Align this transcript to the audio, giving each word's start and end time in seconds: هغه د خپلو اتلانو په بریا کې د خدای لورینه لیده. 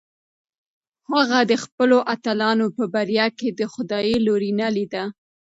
هغه 1.11 1.39
د 1.51 1.53
خپلو 1.63 1.97
اتلانو 2.13 2.67
په 2.77 2.83
بریا 2.93 3.27
کې 3.39 3.49
د 3.59 3.61
خدای 3.73 4.09
لورینه 4.25 4.67
لیده. 4.77 5.03